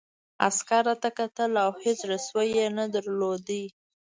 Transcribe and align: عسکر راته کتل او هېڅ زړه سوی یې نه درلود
عسکر 0.47 0.81
راته 0.89 1.09
کتل 1.19 1.51
او 1.63 1.69
هېڅ 1.83 1.97
زړه 2.03 2.17
سوی 2.27 2.47
یې 2.57 2.65
نه 2.77 2.85
درلود 2.95 3.47